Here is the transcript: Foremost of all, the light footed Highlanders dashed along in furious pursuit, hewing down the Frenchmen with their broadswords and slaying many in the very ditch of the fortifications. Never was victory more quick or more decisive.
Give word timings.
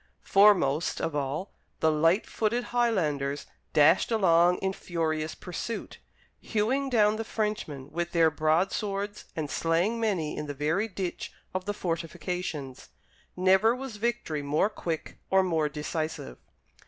Foremost 0.23 0.99
of 0.99 1.15
all, 1.15 1.51
the 1.79 1.91
light 1.91 2.25
footed 2.25 2.63
Highlanders 2.73 3.45
dashed 3.71 4.09
along 4.11 4.57
in 4.57 4.73
furious 4.73 5.35
pursuit, 5.35 5.99
hewing 6.39 6.89
down 6.89 7.17
the 7.17 7.23
Frenchmen 7.23 7.91
with 7.91 8.11
their 8.11 8.31
broadswords 8.31 9.25
and 9.35 9.47
slaying 9.47 9.99
many 9.99 10.35
in 10.35 10.47
the 10.47 10.55
very 10.55 10.87
ditch 10.87 11.31
of 11.53 11.65
the 11.65 11.73
fortifications. 11.75 12.89
Never 13.37 13.75
was 13.75 13.97
victory 13.97 14.41
more 14.41 14.69
quick 14.71 15.19
or 15.29 15.43
more 15.43 15.69
decisive. 15.69 16.39